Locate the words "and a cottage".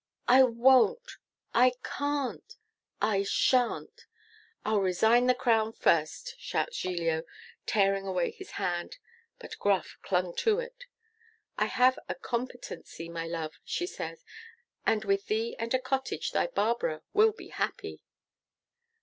15.59-16.31